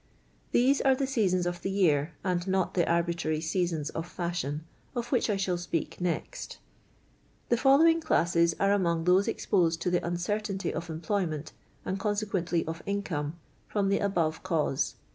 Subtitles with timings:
[0.51, 4.63] These are the seasons of the year, and not the arbitrary seasons of fashion,
[4.95, 6.57] of which I shall spe.ik next.
[7.49, 11.51] The following classes are among those expti«ed to the nnceruiinty of employment,
[11.85, 13.37] and conse quently of income,
[13.67, 14.95] from the above cause.